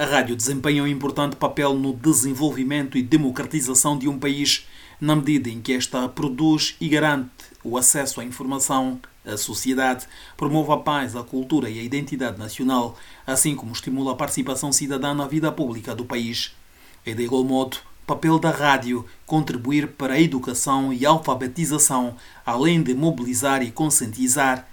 [0.00, 4.66] A rádio desempenha um importante papel no desenvolvimento e democratização de um país,
[4.98, 7.30] na medida em que esta produz e garante
[7.62, 10.06] o acesso à informação à sociedade,
[10.38, 15.12] promove a paz, a cultura e a identidade nacional, assim como estimula a participação cidadã
[15.12, 16.56] na vida pública do país.
[17.04, 17.76] E de igual modo,
[18.06, 24.66] papel da rádio contribuir para a educação e alfabetização, além de mobilizar e conscientizar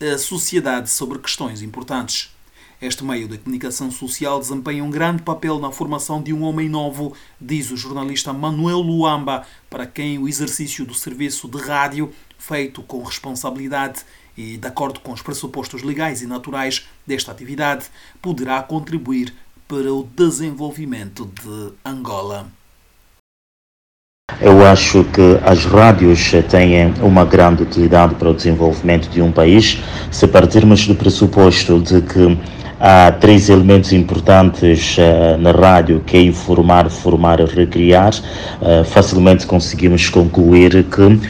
[0.00, 2.31] a sociedade sobre questões importantes.
[2.82, 7.12] Este meio de comunicação social desempenha um grande papel na formação de um homem novo,
[7.40, 13.00] diz o jornalista Manuel Luamba, para quem o exercício do serviço de rádio, feito com
[13.04, 14.00] responsabilidade
[14.36, 17.84] e de acordo com os pressupostos legais e naturais desta atividade,
[18.20, 19.32] poderá contribuir
[19.68, 22.48] para o desenvolvimento de Angola.
[24.40, 29.78] Eu acho que as rádios têm uma grande utilidade para o desenvolvimento de um país,
[30.10, 36.22] se partirmos do pressuposto de que Há três elementos importantes uh, na rádio, que é
[36.22, 38.12] informar, formar e recriar.
[38.12, 41.20] Uh, facilmente conseguimos concluir que uh,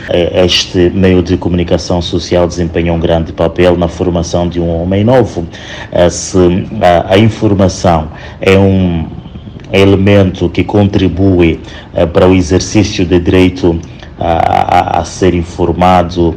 [0.46, 5.46] este meio de comunicação social desempenha um grande papel na formação de um homem novo.
[6.10, 6.38] se
[7.06, 8.08] a informação
[8.40, 9.06] é um
[9.70, 11.60] elemento que contribui
[12.14, 13.78] para o exercício do direito
[14.18, 16.34] a, a, a ser informado,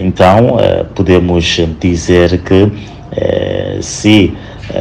[0.00, 0.56] então
[0.94, 2.70] podemos dizer que
[3.80, 4.32] se eh,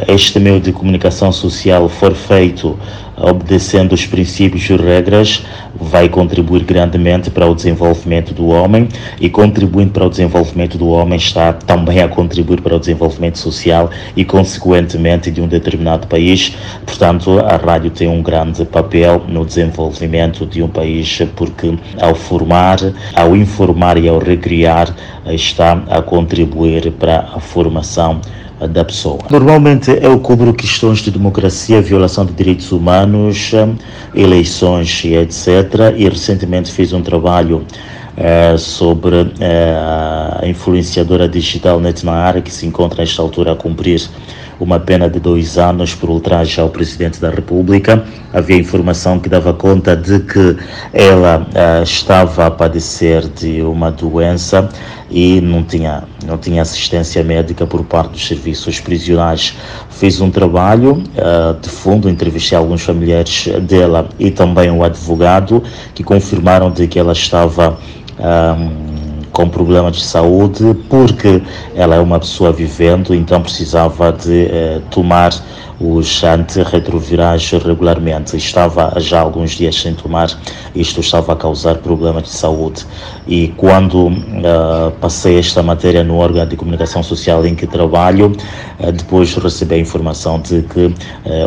[0.07, 2.77] este meio de comunicação social for feito
[3.17, 8.87] obedecendo os princípios e regras, vai contribuir grandemente para o desenvolvimento do homem
[9.19, 13.89] e contribuindo para o desenvolvimento do homem está também a contribuir para o desenvolvimento social
[14.15, 16.55] e consequentemente de um determinado país.
[16.85, 22.77] Portanto, a rádio tem um grande papel no desenvolvimento de um país porque ao formar,
[23.13, 24.93] ao informar e ao recriar
[25.27, 28.21] está a contribuir para a formação
[28.69, 29.19] da pessoa.
[29.29, 33.51] Normalmente eu cubro questões de democracia, violação de direitos humanos,
[34.13, 35.93] eleições e etc.
[35.95, 37.65] E recentemente fiz um trabalho
[38.17, 39.31] uh, sobre uh,
[40.41, 44.01] a influenciadora digital Netmar, que se encontra nesta altura a cumprir
[44.59, 48.03] uma pena de dois anos por ultraje ao presidente da República.
[48.33, 50.57] Havia informação que dava conta de que
[50.93, 54.69] ela uh, estava a padecer de uma doença
[55.09, 59.55] e não tinha, não tinha assistência médica por parte dos serviços prisionais.
[59.89, 65.63] Fiz um trabalho uh, de fundo, entrevistei alguns familiares dela e também o advogado
[65.93, 67.77] que confirmaram de que ela estava
[68.19, 68.84] um,
[69.35, 71.41] com problemas de saúde, porque
[71.75, 75.33] ela é uma pessoa vivendo, então precisava de eh, tomar
[75.77, 78.37] os antirretrovirais regularmente.
[78.37, 80.29] Estava já alguns dias sem tomar,
[80.73, 82.85] isto estava a causar problemas de saúde.
[83.27, 88.31] E quando uh, passei esta matéria no órgão de comunicação social em que trabalho,
[88.79, 90.93] uh, depois recebi a informação de que uh,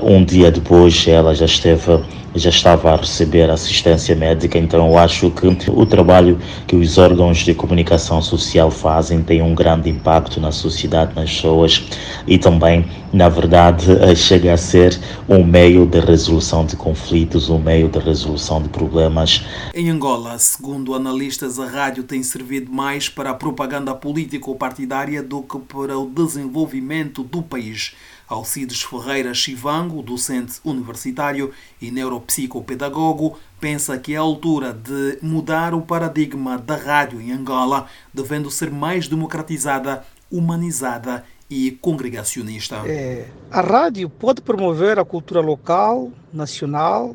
[0.04, 1.98] um dia depois ela já esteve
[2.34, 7.38] já estava a receber assistência médica, então eu acho que o trabalho que os órgãos
[7.38, 11.84] de comunicação social fazem tem um grande impacto na sociedade, nas pessoas
[12.26, 17.88] e também, na verdade, chega a ser um meio de resolução de conflitos, um meio
[17.88, 19.44] de resolução de problemas.
[19.74, 25.58] Em Angola, segundo analistas, a rádio tem servido mais para a propaganda político-partidária do que
[25.58, 27.92] para o desenvolvimento do país.
[28.28, 31.50] Alcides Ferreira Chivango, docente universitário
[31.80, 37.86] e neuropsicopedagogo, pensa que é a altura de mudar o paradigma da rádio em Angola,
[38.12, 42.82] devendo ser mais democratizada, humanizada e congregacionista.
[42.86, 47.14] É, a rádio pode promover a cultura local, nacional,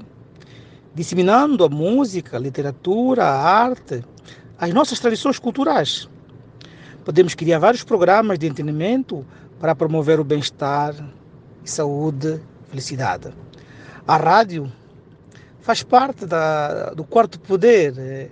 [0.96, 4.04] disseminando a música, a literatura, a arte,
[4.58, 6.10] as nossas tradições culturais.
[7.06, 9.26] Podemos criar vários programas de entretenimento
[9.60, 10.96] para promover o bem-estar,
[11.64, 12.40] saúde,
[12.70, 13.34] felicidade.
[14.08, 14.72] A rádio
[15.64, 18.30] faz parte da, do quarto poder, é,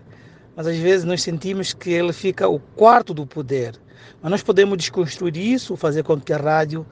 [0.56, 3.80] mas às vezes nós sentimos que ele fica o quarto do poder.
[4.22, 6.86] Mas nós podemos desconstruir isso, fazer com que a rádio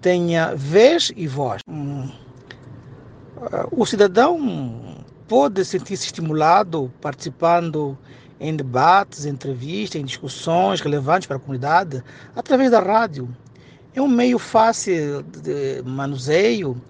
[0.00, 1.62] tenha vez e voz.
[1.68, 2.10] Hum.
[3.70, 7.96] O cidadão pode sentir-se estimulado participando
[8.40, 12.02] em debates, entrevistas, em discussões relevantes para a comunidade
[12.34, 13.28] através da rádio
[13.94, 16.80] é um meio fácil de manuseio,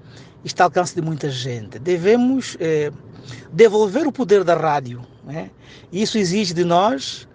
[0.44, 1.78] está ao alcance de muita gente.
[1.78, 2.92] Devemos é,
[3.52, 5.02] devolver o poder da rádio.
[5.24, 5.50] Né?
[5.92, 7.26] Isso exige de nós,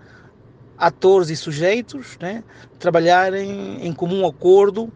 [0.77, 2.43] atores e sujeitos, né,
[2.77, 4.91] trabalharem em comum acordo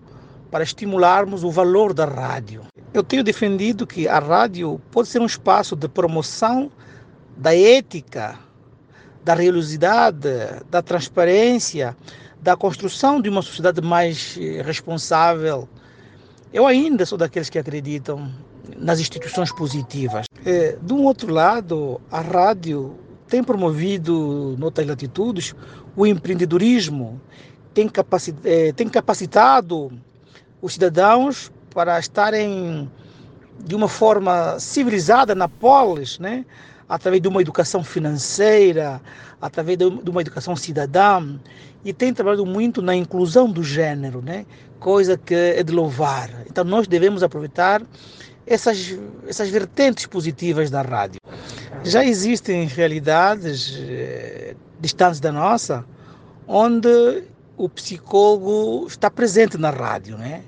[0.49, 2.63] para estimularmos o valor da rádio.
[2.93, 6.71] Eu tenho defendido que a rádio pode ser um espaço de promoção
[7.35, 8.37] da ética,
[9.23, 10.29] da religiosidade,
[10.69, 11.97] da transparência,
[12.39, 15.67] da construção de uma sociedade mais eh, responsável
[16.53, 18.31] Eu ainda sou daqueles que acreditam
[18.77, 20.27] nas instituições positivas.
[20.45, 22.95] É, de um outro lado, a rádio
[23.27, 25.55] tem promovido, noutras latitudes,
[25.95, 27.19] o empreendedorismo,
[27.73, 27.89] tem,
[28.43, 29.91] é, tem capacitado
[30.61, 32.87] os cidadãos para estarem
[33.65, 36.45] de uma forma civilizada na polis, né?
[36.87, 39.01] através de uma educação financeira,
[39.41, 41.39] através de uma educação cidadã,
[41.83, 44.45] e tem trabalhado muito na inclusão do gênero, né?
[44.83, 46.29] Coisa que é de louvar.
[46.45, 47.81] Então nós devemos aproveitar
[48.45, 48.93] essas,
[49.25, 51.21] essas vertentes positivas da rádio.
[51.85, 55.85] Já existem realidades eh, distantes da nossa,
[56.45, 57.23] onde
[57.55, 60.43] o psicólogo está presente na rádio, né?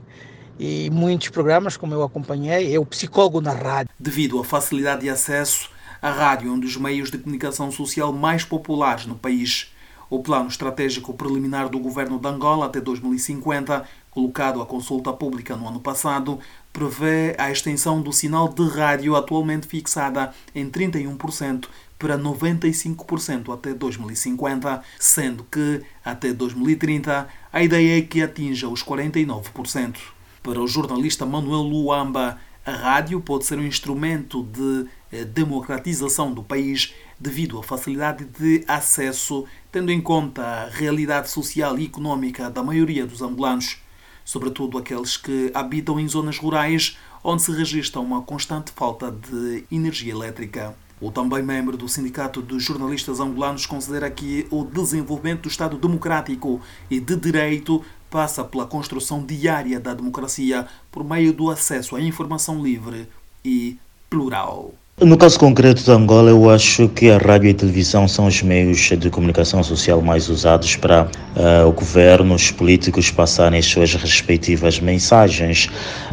[0.59, 3.93] E muitos programas, como eu acompanhei, é o psicólogo na rádio.
[3.97, 5.69] Devido à facilidade de acesso,
[6.01, 9.73] a rádio é um dos meios de comunicação social mais populares no país.
[10.09, 13.85] O plano estratégico preliminar do governo de Angola até 2050,
[14.15, 16.39] colocado à consulta pública no ano passado,
[16.71, 21.65] prevê a extensão do sinal de rádio atualmente fixada em 31%
[21.99, 29.97] para 95% até 2050, sendo que até 2030 a ideia é que atinja os 49%.
[30.41, 36.41] Para o jornalista Manuel Luamba, a rádio pode ser um instrumento de eh, democratização do
[36.41, 42.63] país devido à facilidade de acesso, tendo em conta a realidade social e económica da
[42.63, 43.77] maioria dos angolanos,
[44.25, 50.11] sobretudo aqueles que habitam em zonas rurais onde se registra uma constante falta de energia
[50.11, 50.75] elétrica.
[50.99, 56.61] O também membro do Sindicato dos Jornalistas Angolanos considera que o desenvolvimento do Estado democrático
[56.89, 62.63] e de direito passa pela construção diária da democracia por meio do acesso à informação
[62.63, 63.09] livre
[63.43, 63.77] e
[64.09, 64.73] plural.
[65.01, 68.41] No caso concreto de Angola, eu acho que a rádio e a televisão são os
[68.41, 73.93] meios de comunicação social mais usados para uh, o governo, os políticos passarem as suas
[73.93, 75.67] respectivas mensagens.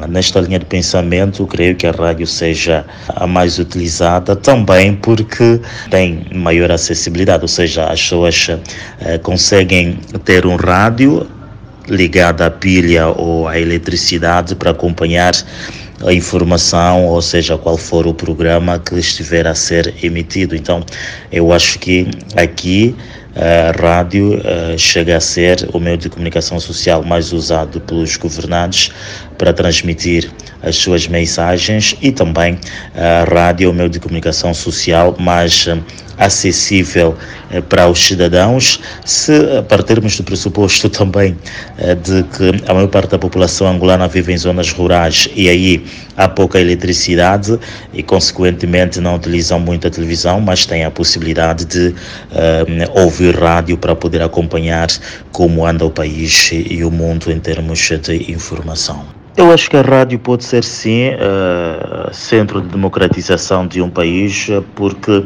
[0.09, 6.27] Nesta linha de pensamento, creio que a rádio seja a mais utilizada também porque tem
[6.35, 11.25] maior acessibilidade, ou seja, as pessoas uh, conseguem ter um rádio
[11.89, 15.33] ligado à pilha ou à eletricidade para acompanhar
[16.07, 20.57] a informação, ou seja, qual for o programa que estiver a ser emitido.
[20.57, 20.85] Então,
[21.31, 22.95] eu acho que aqui
[23.35, 28.93] a rádio uh, chega a ser o meio de comunicação social mais usado pelos governantes
[29.43, 30.31] para transmitir
[30.63, 32.57] as suas mensagens e também
[32.95, 35.83] a rádio o meio de comunicação social mais uh,
[36.17, 37.17] acessível
[37.51, 39.33] eh, para os cidadãos, se
[39.69, 41.37] partirmos do pressuposto também
[41.77, 45.85] eh, de que a maior parte da população angolana vive em zonas rurais e aí
[46.17, 47.59] há pouca eletricidade
[47.93, 51.95] e, consequentemente, não utilizam muito a televisão, mas têm a possibilidade de
[52.95, 54.87] ouvir rádio para poder acompanhar
[55.33, 59.23] como anda o país e o mundo em termos de informação.
[59.37, 64.49] Eu acho que a rádio pode ser, sim, uh, centro de democratização de um país,
[64.75, 65.25] porque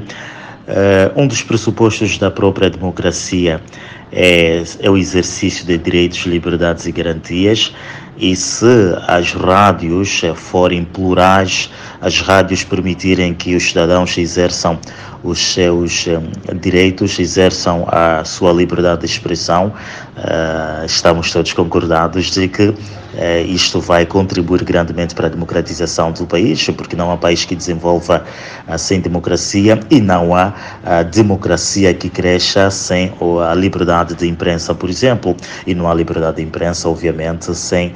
[0.66, 3.62] Uh, um dos pressupostos da própria democracia
[4.10, 7.72] é, é, o exercício de direitos, liberdades e garantias.
[8.18, 11.70] E se as rádios forem plurais,
[12.00, 14.78] as rádios permitirem que os cidadãos exerçam
[15.22, 16.20] os seus eh,
[16.54, 19.72] direitos, exerçam a sua liberdade de expressão,
[20.16, 22.72] uh, estamos todos concordados de que
[23.18, 27.56] eh, isto vai contribuir grandemente para a democratização do país, porque não há país que
[27.56, 28.22] desenvolva
[28.68, 30.52] ah, sem democracia e não há
[30.84, 33.12] a democracia que cresça sem
[33.48, 35.34] a liberdade de imprensa, por exemplo.
[35.66, 37.92] E não há liberdade de imprensa, obviamente, sem eh,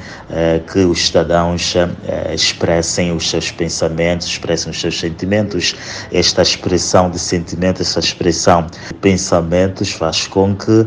[0.73, 5.75] que os cidadãos eh, expressem os seus pensamentos, expressem os seus sentimentos.
[6.13, 10.87] Esta expressão de sentimentos, esta expressão de pensamentos faz com que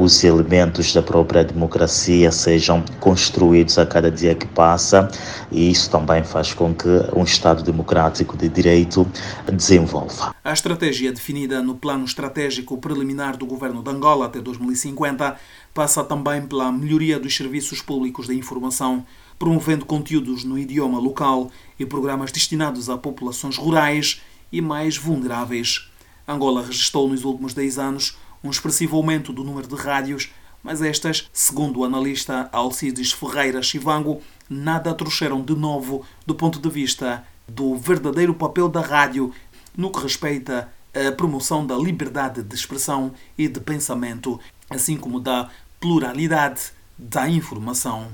[0.00, 5.08] os elementos da própria democracia sejam construídos a cada dia que passa
[5.50, 9.06] e isso também faz com que um Estado democrático de direito
[9.52, 10.34] desenvolva.
[10.44, 15.36] A estratégia definida no Plano Estratégico Preliminar do Governo de Angola até 2050
[15.74, 19.06] passa também pela melhoria dos serviços públicos da informação,
[19.38, 25.90] promovendo conteúdos no idioma local e programas destinados a populações rurais e mais vulneráveis.
[26.26, 30.30] Angola registrou nos últimos 10 anos um expressivo aumento do número de rádios
[30.62, 36.70] mas estas, segundo o analista Alcides Ferreira Chivango, nada trouxeram de novo do ponto de
[36.70, 39.32] vista do verdadeiro papel da rádio
[39.76, 44.38] no que respeita à promoção da liberdade de expressão e de pensamento,
[44.70, 45.50] assim como da
[45.80, 48.12] pluralidade da informação.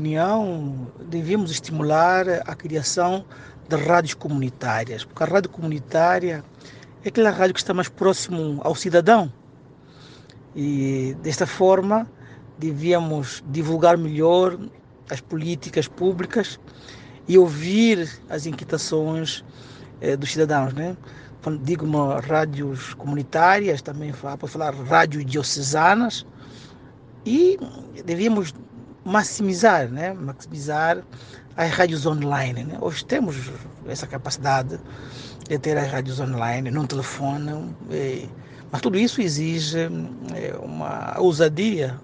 [0.00, 3.24] União, devíamos estimular a criação
[3.68, 6.44] de rádios comunitárias, porque a rádio comunitária
[7.04, 9.32] é aquela rádio que está mais próximo ao cidadão.
[10.54, 12.10] E desta forma
[12.58, 14.58] devíamos divulgar melhor
[15.10, 16.58] as políticas públicas
[17.26, 19.44] e ouvir as inquietações
[20.00, 20.96] eh, dos cidadãos, né?
[21.62, 21.86] Digo
[22.20, 26.26] rádios comunitárias, também para falar rádios diocesanas
[27.24, 27.58] e
[28.04, 28.52] devíamos
[29.04, 30.12] maximizar, né?
[30.12, 31.02] Maximizar
[31.56, 32.76] as rádios online, né?
[32.80, 33.36] Hoje temos
[33.86, 34.78] essa capacidade
[35.48, 38.28] de ter as rádios online, num telefone, e,
[38.70, 39.88] mas tudo isso exige
[40.34, 41.98] é, uma ousadia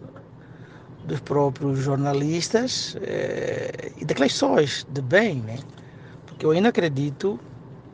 [1.06, 5.58] dos próprios jornalistas é, e declarações de bem, né?
[6.24, 7.38] Porque eu ainda acredito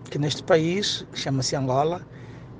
[0.08, 2.00] que neste país, que chama-se Angola,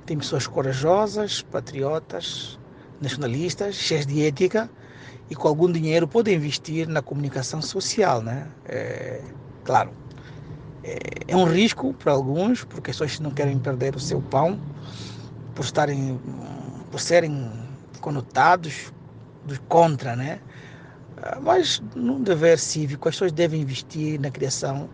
[0.05, 2.59] tem pessoas corajosas, patriotas,
[2.99, 4.69] nacionalistas, cheias de ética
[5.29, 8.47] e com algum dinheiro podem investir na comunicação social, né?
[8.65, 9.21] É,
[9.63, 9.91] claro,
[10.83, 10.97] é,
[11.29, 14.59] é um risco para alguns, porque as pessoas não querem perder o seu pão,
[15.55, 16.19] por estarem,
[16.91, 17.51] por serem
[18.01, 18.91] conotados
[19.45, 20.39] do contra, né?
[21.41, 24.89] Mas num dever cívico, as pessoas devem investir na criação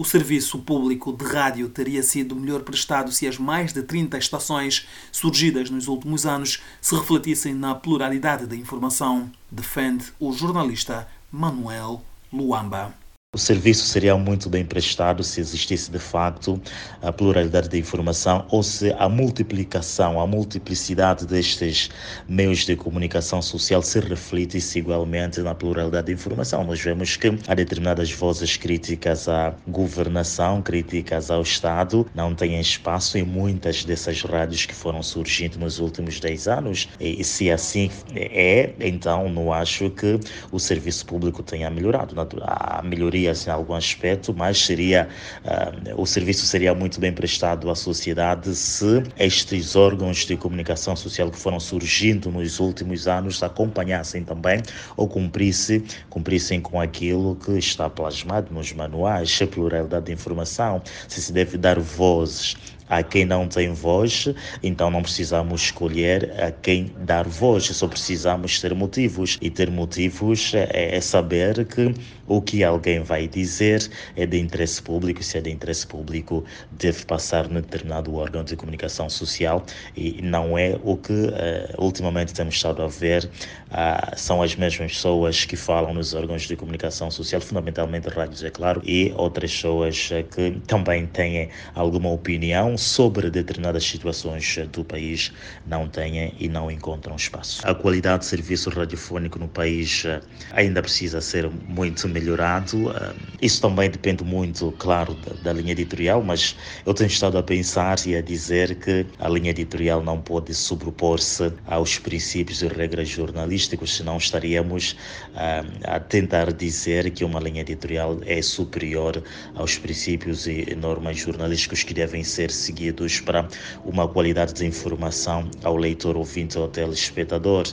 [0.00, 4.88] o serviço público de rádio teria sido melhor prestado se as mais de 30 estações
[5.12, 12.02] surgidas nos últimos anos se refletissem na pluralidade da informação, defende o jornalista Manuel
[12.32, 12.99] Luamba.
[13.32, 16.60] O serviço seria muito bem prestado se existisse de facto
[17.00, 21.90] a pluralidade de informação ou se a multiplicação, a multiplicidade destes
[22.28, 26.64] meios de comunicação social se refletisse igualmente na pluralidade de informação.
[26.64, 33.16] Nós vemos que há determinadas vozes críticas à governação, críticas ao Estado, não têm espaço
[33.16, 36.88] em muitas dessas rádios que foram surgindo nos últimos 10 anos.
[36.98, 40.18] E se assim é, então não acho que
[40.50, 42.16] o serviço público tenha melhorado.
[42.42, 45.08] A melhoria melhorias em algum aspecto, mas seria
[45.44, 51.30] uh, o serviço seria muito bem prestado à sociedade se estes órgãos de comunicação social
[51.30, 54.62] que foram surgindo nos últimos anos acompanhassem também
[54.96, 61.20] ou cumprissem, cumprissem com aquilo que está plasmado nos manuais, a pluralidade de informação, se
[61.20, 62.56] se deve dar vozes
[62.90, 64.28] a quem não tem voz,
[64.62, 69.38] então não precisamos escolher a quem dar voz, só precisamos ter motivos.
[69.40, 71.94] E ter motivos é, é saber que
[72.26, 77.04] o que alguém vai dizer é de interesse público, se é de interesse público, deve
[77.04, 79.64] passar num determinado órgão de comunicação social.
[79.96, 81.34] E não é o que uh,
[81.78, 83.24] ultimamente temos estado a ver,
[83.70, 88.50] uh, são as mesmas pessoas que falam nos órgãos de comunicação social, fundamentalmente rádios, é
[88.50, 95.32] claro, e outras pessoas uh, que também têm alguma opinião sobre determinadas situações do país
[95.66, 97.60] não têm e não encontram espaço.
[97.64, 100.20] A qualidade de serviço radiofônico no país eh,
[100.52, 102.90] ainda precisa ser muito melhorado.
[102.90, 106.56] Eh, isso também depende muito, claro, da, linha editorial, mas
[106.86, 111.52] eu tenho estado a pensar e a dizer que a linha editorial não pode sobrepor-se
[111.66, 114.92] aos princípios e regras jornalísticos, senão estaríamos
[115.34, 119.22] uh, a tentar dizer que uma linha editorial é superior
[119.54, 123.48] aos princípios e normas jornalísticos que devem ser seguidos para
[123.84, 127.64] uma qualidade de informação ao leitor, ouvinte ou telespectador.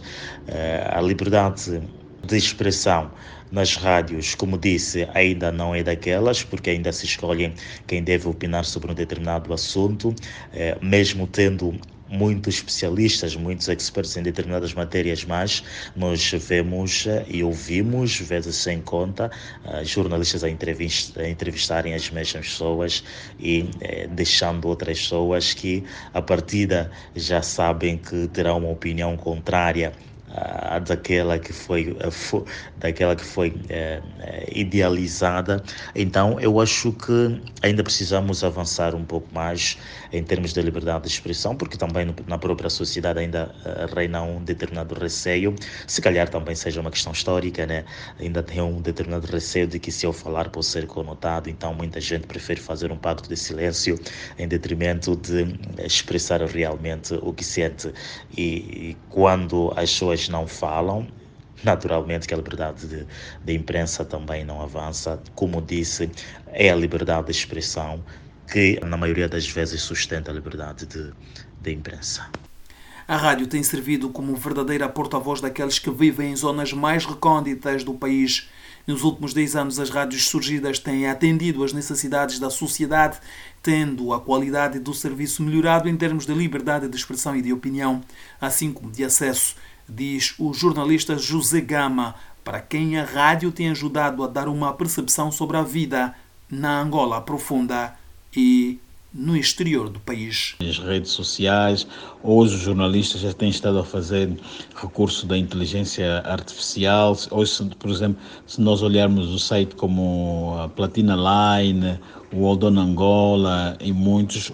[0.47, 1.81] Eh, a liberdade
[2.25, 3.11] de expressão
[3.51, 7.53] nas rádios, como disse, ainda não é daquelas, porque ainda se escolhe
[7.87, 10.13] quem deve opinar sobre um determinado assunto,
[10.51, 15.63] eh, mesmo tendo muitos especialistas, muitos experts em determinadas matérias, mas
[15.95, 19.31] nós vemos eh, e ouvimos, vezes sem conta,
[19.65, 23.03] uh, jornalistas a, entrevist a, entrevistarem as mesmas pessoas
[23.39, 25.83] e eh, deixando outras pessoas que,
[26.13, 29.93] a partida, já sabem que terão uma opinião contrária
[30.79, 32.45] daquela que foi, uh,
[32.77, 34.03] daquela que foi uh,
[34.53, 35.63] idealizada.
[35.95, 39.77] Então, eu acho que ainda precisamos avançar um pouco mais
[40.11, 43.53] em termos de liberdade de expressão, porque também no, na própria sociedade ainda
[43.93, 45.53] reina um determinado receio,
[45.85, 47.83] se calhar também seja uma questão histórica, né?
[48.19, 51.99] ainda tem um determinado receio de que se eu falar posso ser conotado, então muita
[51.99, 53.99] gente prefere fazer um pacto de silêncio
[54.37, 57.91] em detrimento de expressar realmente o que sente.
[58.35, 61.07] E, e quando as pessoas não falam,
[61.63, 63.07] naturalmente que a liberdade de,
[63.43, 65.21] de imprensa também não avança.
[65.35, 66.09] Como disse,
[66.47, 68.03] é a liberdade de expressão
[68.51, 71.11] que, na maioria das vezes, sustenta a liberdade de,
[71.61, 72.29] de imprensa.
[73.07, 77.93] A rádio tem servido como verdadeira porta-voz daqueles que vivem em zonas mais recônditas do
[77.93, 78.49] país.
[78.85, 83.17] Nos últimos 10 anos, as rádios surgidas têm atendido às necessidades da sociedade,
[83.61, 88.01] tendo a qualidade do serviço melhorado em termos de liberdade de expressão e de opinião,
[88.41, 89.55] assim como de acesso
[89.87, 95.31] diz o jornalista José Gama, para quem a rádio tem ajudado a dar uma percepção
[95.31, 96.13] sobre a vida
[96.49, 97.93] na Angola profunda
[98.35, 98.79] e
[99.13, 100.55] no exterior do país.
[100.61, 101.87] As redes sociais,
[102.21, 104.37] hoje os jornalistas já têm estado a fazer
[104.75, 107.17] recurso da inteligência artificial.
[107.31, 111.99] Hoje, por exemplo, se nós olharmos o site como a Platina Line,
[112.31, 114.51] o Oldon Angola e muitos,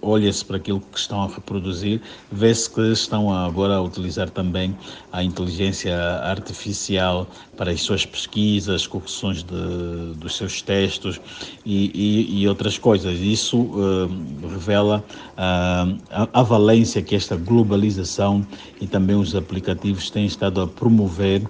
[0.00, 2.00] olha-se para aquilo que estão a reproduzir,
[2.32, 4.76] vê-se que estão agora a utilizar também
[5.12, 11.20] a inteligência artificial para as suas pesquisas, correções de, dos seus textos
[11.64, 13.18] e, e, e outras coisas.
[13.18, 14.08] Isso uh,
[14.50, 18.46] revela uh, a, a valência que esta globalização
[18.80, 21.42] e também os aplicativos têm estado a promover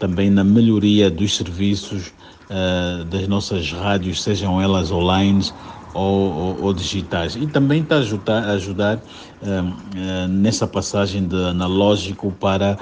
[0.00, 2.12] também na melhoria dos serviços
[2.52, 5.50] uh, das nossas rádios, sejam elas online
[5.94, 7.36] ou, ou, ou, digitais.
[7.36, 9.00] E também está a ajudar, ajudar uh,
[9.42, 12.78] uh, nessa passagem de analógico para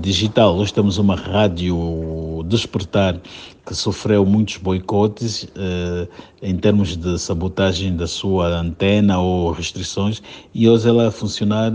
[0.00, 0.56] digital.
[0.56, 3.18] Hoje temos uma rádio Despertar
[3.64, 5.46] que sofreu muitos boicotes
[6.42, 10.20] em termos de sabotagem da sua antena ou restrições
[10.52, 11.70] e hoje ela funcionar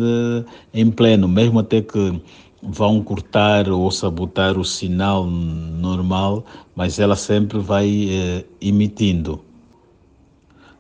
[0.74, 2.22] em pleno, mesmo até que
[2.68, 6.46] vão cortar ou sabotar o sinal normal,
[6.76, 9.44] mas ela sempre vai eh, emitindo.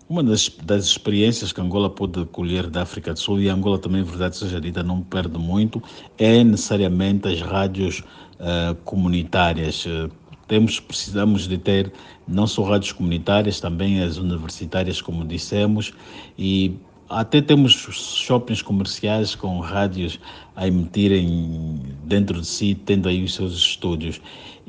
[0.09, 4.03] Uma das, das, experiências que Angola pode colher da África do Sul, e Angola também,
[4.03, 5.81] verdade seja dita, não perde muito,
[6.17, 7.99] é necessariamente as rádios
[8.39, 9.85] uh, comunitárias.
[10.47, 11.91] Temos, precisamos de ter
[12.25, 15.93] não só rádios comunitárias, também as universitárias, como dissemos,
[16.37, 16.77] e
[17.09, 20.19] até temos shoppings comerciais com rádios
[20.57, 24.19] a emitirem dentro de si, tendo aí os seus estúdios.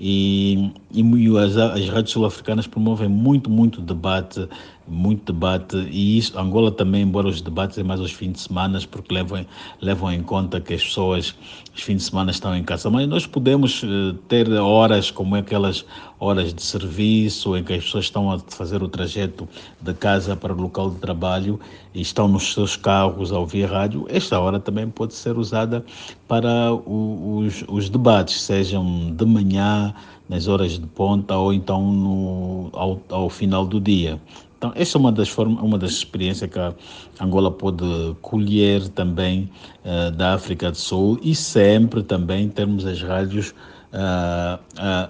[0.00, 1.02] E, e
[1.38, 4.48] as, as rádios sul-africanas promovem muito, muito debate,
[4.86, 8.78] muito debate, e isso, Angola também, embora os debates é mais aos fins de semana,
[8.88, 9.44] porque levam,
[9.80, 11.34] levam em conta que as pessoas,
[11.74, 15.84] os fins de semana estão em casa, mas nós podemos uh, ter horas como aquelas
[16.20, 19.48] horas de serviço, em que as pessoas estão a fazer o trajeto
[19.80, 21.58] de casa para o local de trabalho
[21.92, 25.77] e estão nos seus carros a ouvir rádio, esta hora também pode ser usada
[26.26, 29.94] para os, os debates, sejam de manhã,
[30.28, 34.20] nas horas de ponta ou então no, ao, ao final do dia.
[34.58, 36.74] Então, essa é uma das formas, uma das experiências que a
[37.20, 37.84] Angola pode
[38.20, 39.48] colher também
[39.84, 43.54] uh, da África do Sul e sempre também termos as rádios
[43.92, 44.58] uh,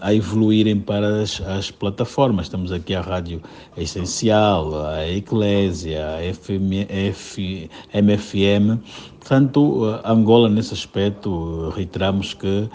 [0.01, 2.49] a evoluírem para as, as, plataformas.
[2.49, 3.43] Temos aqui a Rádio
[3.77, 8.79] Essencial, a Eclésia, a FM, F, MFM.
[9.19, 12.71] Portanto, Angola, nesse aspecto, reiteramos que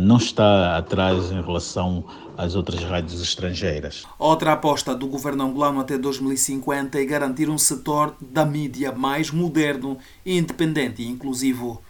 [0.00, 2.04] não está atrás em relação
[2.36, 4.04] às outras rádios estrangeiras.
[4.18, 9.98] Outra aposta do governo angolano até 2050 é garantir um setor da mídia mais moderno,
[10.24, 11.82] independente e inclusivo.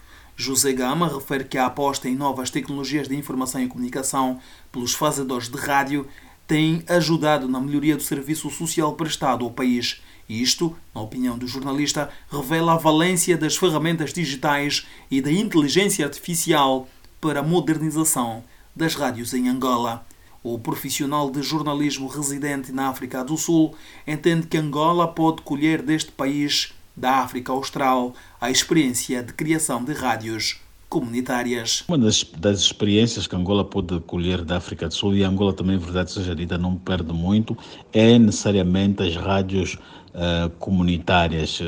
[0.42, 4.40] José Gama refere que a aposta em novas tecnologias de informação e comunicação
[4.72, 6.05] pelos fazedores de rádio
[6.48, 10.02] tem ajudado na melhoria do serviço social prestado ao país.
[10.28, 16.88] Isto, na opinião do jornalista, revela a valência das ferramentas digitais e da inteligência artificial
[17.20, 18.42] para a modernização
[18.74, 20.05] das rádios em Angola.
[20.42, 26.11] O profissional de jornalismo residente na África do Sul entende que Angola pode colher deste
[26.11, 31.85] país da África Austral a experiência de criação de rádios comunitárias.
[31.88, 35.78] Uma das, das, experiências que Angola pode colher da África do Sul, e Angola também,
[35.78, 37.57] verdade seja dita, não perde muito,
[37.94, 41.61] é necessariamente as rádios uh, comunitárias.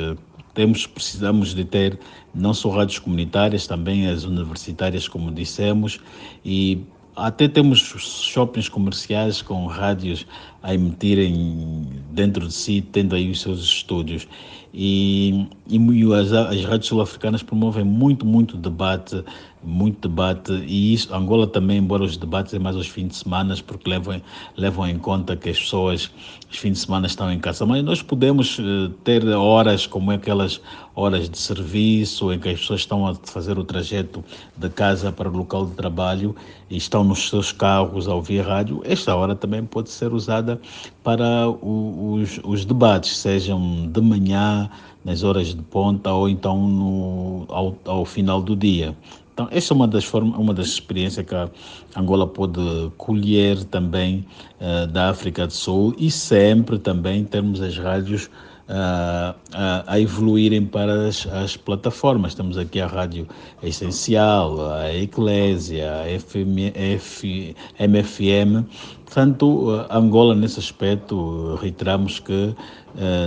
[0.52, 1.98] Temos, precisamos de ter
[2.34, 5.98] não só rádios comunitárias, também as universitárias, como dissemos,
[6.44, 6.84] e
[7.16, 10.26] até temos shoppings comerciais com rádios
[10.62, 14.26] a emitirem dentro de si, tendo aí os seus estúdios.
[14.72, 15.78] E, e
[16.14, 19.24] as, as rádios sul-africanas promovem muito, muito debate,
[19.64, 23.54] muito debate, e isso, Angola também, embora os debates é mais aos fins de semana,
[23.66, 24.20] porque levam,
[24.56, 26.10] levam em conta que as pessoas,
[26.50, 30.60] os fins de semana estão em casa, mas nós podemos uh, ter horas como aquelas
[30.94, 34.24] horas de serviço, em que as pessoas estão a fazer o trajeto
[34.56, 36.36] de casa para o local de trabalho
[36.70, 40.60] e estão nos seus carros a ouvir rádio, esta hora também pode ser usada
[41.02, 44.70] para os, os debates, sejam de manhã,
[45.04, 48.96] nas horas de ponta ou então no, ao, ao final do dia.
[49.34, 51.50] Então, essa é uma das, formas, uma das experiências que a
[51.96, 52.60] Angola pode
[52.96, 54.24] colher também
[54.60, 58.30] uh, da África do Sul e sempre também termos as rádios
[58.68, 62.34] uh, uh, a evoluírem para as, as, plataformas.
[62.34, 63.28] Temos aqui a Rádio
[63.62, 68.64] Essencial, a Eclésia, a FM, F, MFM.
[69.04, 72.54] Portanto, Angola, nesse aspecto, reiteramos que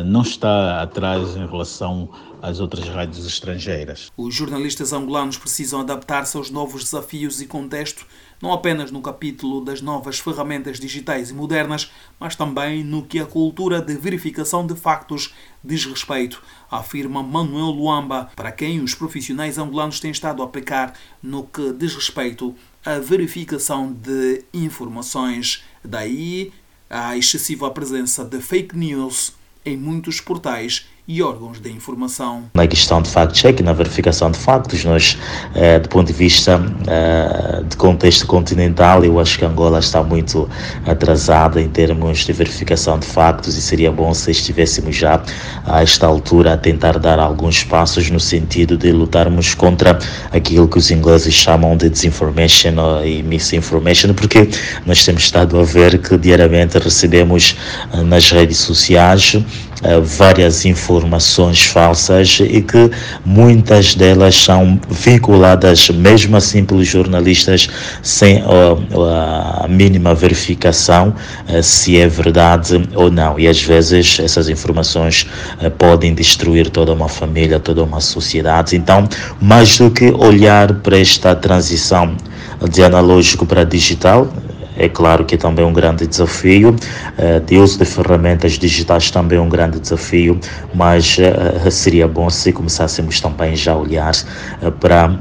[0.06, 2.10] não está atrás em relação
[2.42, 4.12] às outras rádios estrangeiras.
[4.18, 8.06] Os jornalistas angolanos precisam adaptar-se aos novos desafios e contexto,
[8.42, 13.26] não apenas no capítulo das novas ferramentas digitais e modernas, mas também no que a
[13.26, 20.00] cultura de verificação de factos diz respeito, afirma Manuel Luamba, para quem os profissionais angolanos
[20.00, 25.64] têm estado a aplicar no que diz respeito à verificação de informações.
[25.84, 26.54] Daí
[26.90, 29.34] a excessiva presença de fake news
[29.66, 32.44] em muitos portais e órgãos de informação.
[32.54, 35.18] Na questão de fact-check, na verificação de factos, nós,
[35.56, 40.50] eh, do ponto de vista eh, de contexto continental, eu acho que Angola está muito
[40.86, 45.24] atrasada em termos de verificação de factos e seria bom se estivéssemos já
[45.66, 49.98] a esta altura a tentar dar alguns passos no sentido de lutarmos contra
[50.34, 52.74] aquilo que os ingleses chamam de disinformation
[53.06, 54.50] e misinformation, porque
[54.86, 57.56] nós temos estado a ver que diariamente recebemos
[57.94, 59.38] eh, nas redes sociais
[60.04, 62.90] várias informações falsas e que
[63.26, 67.70] muitas delas são vinculadas mesmo a simples jornalistas
[68.02, 71.14] sem a mínima verificação
[71.48, 73.40] eh, se é verdade ou não.
[73.40, 75.28] E às vezes essas informações
[75.62, 78.76] eh, podem destruir toda uma família, toda uma sociedade.
[78.76, 79.08] Então,
[79.42, 82.16] mais do que olhar para esta transição
[82.70, 84.28] de analógico para digital,
[84.78, 86.70] é claro que é também um grande desafio.
[87.18, 90.40] Uh, de uso de ferramentas digitais também é um grande desafio,
[90.74, 94.14] mas uh, seria bom se começássemos também já a olhar
[94.80, 95.18] para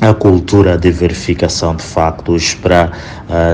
[0.00, 2.90] a cultura de verificação de factos, para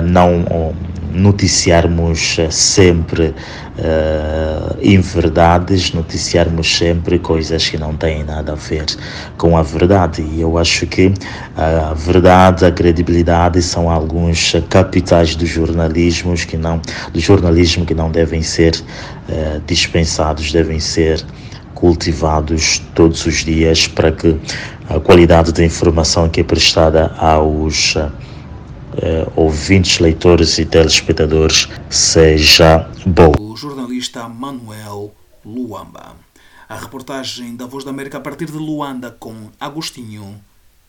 [0.03, 0.75] não
[1.13, 3.35] noticiarmos sempre
[3.79, 8.87] uh, inverdades, noticiarmos sempre coisas que não têm nada a ver
[9.37, 10.23] com a verdade.
[10.23, 11.13] E eu acho que
[11.57, 16.81] a verdade, a credibilidade são alguns capitais do jornalismo que não,
[17.13, 21.25] do jornalismo que não devem ser uh, dispensados, devem ser
[21.75, 24.37] cultivados todos os dias para que
[24.89, 28.11] a qualidade da informação que é prestada aos uh,
[29.37, 33.35] ouvintes, leitores e telespectadores seja boa.
[33.41, 36.17] O jornalista Manuel Luamba.
[36.69, 40.39] A reportagem da Voz da América a partir de Luanda com Agostinho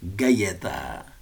[0.01, 1.18] Gaeta.